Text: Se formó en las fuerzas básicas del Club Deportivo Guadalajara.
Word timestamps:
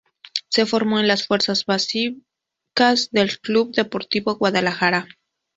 Se 0.49 0.65
formó 0.65 0.99
en 0.99 1.07
las 1.07 1.27
fuerzas 1.27 1.63
básicas 1.67 3.11
del 3.11 3.39
Club 3.39 3.71
Deportivo 3.75 4.33
Guadalajara. 4.35 5.07